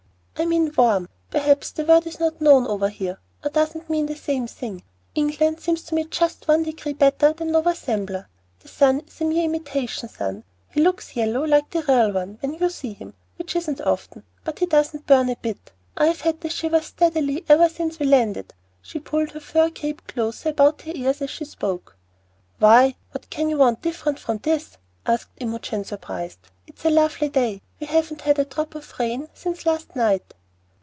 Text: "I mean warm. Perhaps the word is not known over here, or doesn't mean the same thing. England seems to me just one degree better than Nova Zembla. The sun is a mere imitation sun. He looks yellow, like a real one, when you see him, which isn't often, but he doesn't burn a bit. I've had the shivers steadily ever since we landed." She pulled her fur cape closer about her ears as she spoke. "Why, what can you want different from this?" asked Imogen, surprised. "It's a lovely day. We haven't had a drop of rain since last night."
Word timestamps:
"I 0.37 0.45
mean 0.45 0.73
warm. 0.75 1.07
Perhaps 1.29 1.73
the 1.73 1.85
word 1.85 2.07
is 2.07 2.19
not 2.19 2.41
known 2.41 2.65
over 2.65 2.89
here, 2.89 3.19
or 3.43 3.51
doesn't 3.51 3.91
mean 3.91 4.07
the 4.07 4.15
same 4.15 4.47
thing. 4.47 4.81
England 5.13 5.59
seems 5.59 5.83
to 5.83 5.93
me 5.93 6.05
just 6.05 6.47
one 6.47 6.63
degree 6.63 6.93
better 6.93 7.31
than 7.33 7.51
Nova 7.51 7.75
Zembla. 7.75 8.25
The 8.61 8.67
sun 8.67 9.01
is 9.01 9.21
a 9.21 9.25
mere 9.25 9.43
imitation 9.43 10.09
sun. 10.09 10.43
He 10.71 10.81
looks 10.81 11.15
yellow, 11.15 11.43
like 11.43 11.75
a 11.75 11.83
real 11.87 12.11
one, 12.11 12.39
when 12.41 12.55
you 12.55 12.69
see 12.71 12.93
him, 12.93 13.13
which 13.35 13.55
isn't 13.55 13.81
often, 13.81 14.23
but 14.43 14.57
he 14.57 14.65
doesn't 14.65 15.05
burn 15.05 15.29
a 15.29 15.35
bit. 15.35 15.73
I've 15.95 16.21
had 16.21 16.41
the 16.41 16.49
shivers 16.49 16.85
steadily 16.87 17.45
ever 17.47 17.69
since 17.69 17.99
we 17.99 18.07
landed." 18.07 18.51
She 18.81 18.97
pulled 18.97 19.33
her 19.33 19.39
fur 19.39 19.69
cape 19.69 20.07
closer 20.07 20.49
about 20.49 20.81
her 20.81 20.91
ears 20.95 21.21
as 21.21 21.29
she 21.29 21.45
spoke. 21.45 21.95
"Why, 22.57 22.95
what 23.11 23.29
can 23.29 23.47
you 23.51 23.57
want 23.59 23.83
different 23.83 24.17
from 24.17 24.39
this?" 24.39 24.79
asked 25.05 25.29
Imogen, 25.39 25.83
surprised. 25.83 26.39
"It's 26.65 26.83
a 26.85 26.89
lovely 26.89 27.29
day. 27.29 27.61
We 27.79 27.87
haven't 27.87 28.21
had 28.21 28.37
a 28.37 28.45
drop 28.45 28.75
of 28.75 28.99
rain 28.99 29.27
since 29.33 29.65
last 29.65 29.95
night." 29.95 30.35